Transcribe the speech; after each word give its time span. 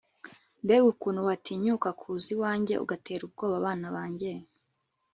mbega 0.63 0.87
ukuntu 0.93 1.19
watinyuka 1.29 1.89
kuza 1.99 2.27
iwanjye 2.35 2.73
ugatera 2.83 3.21
ubwoba 3.25 3.57
bana 3.65 3.87
banjye 3.95 4.31